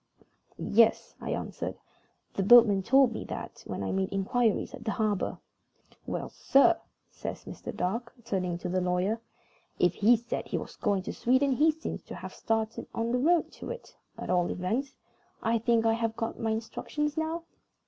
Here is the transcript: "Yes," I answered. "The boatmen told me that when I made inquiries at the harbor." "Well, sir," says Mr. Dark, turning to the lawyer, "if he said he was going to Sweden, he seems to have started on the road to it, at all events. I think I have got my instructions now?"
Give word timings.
"Yes," 0.57 1.13
I 1.21 1.29
answered. 1.31 1.77
"The 2.33 2.41
boatmen 2.41 2.81
told 2.81 3.13
me 3.13 3.23
that 3.25 3.61
when 3.67 3.83
I 3.83 3.91
made 3.91 4.11
inquiries 4.11 4.73
at 4.73 4.83
the 4.83 4.89
harbor." 4.93 5.37
"Well, 6.07 6.29
sir," 6.29 6.79
says 7.11 7.45
Mr. 7.45 7.71
Dark, 7.75 8.11
turning 8.25 8.57
to 8.57 8.67
the 8.67 8.81
lawyer, 8.81 9.21
"if 9.77 9.93
he 9.93 10.17
said 10.17 10.47
he 10.47 10.57
was 10.57 10.75
going 10.75 11.03
to 11.03 11.13
Sweden, 11.13 11.51
he 11.51 11.69
seems 11.69 12.01
to 12.05 12.15
have 12.15 12.33
started 12.33 12.87
on 12.95 13.11
the 13.11 13.19
road 13.19 13.51
to 13.51 13.69
it, 13.69 13.95
at 14.17 14.31
all 14.31 14.49
events. 14.49 14.95
I 15.43 15.59
think 15.59 15.85
I 15.85 15.93
have 15.93 16.15
got 16.15 16.39
my 16.39 16.49
instructions 16.49 17.15
now?" 17.15 17.43